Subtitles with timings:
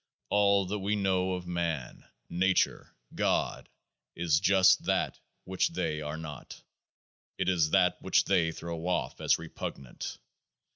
[0.29, 3.69] All that we know of Man, Nature, God,
[4.15, 6.63] is just that which they are not;
[7.37, 10.17] it is that which they throw off as repungnant.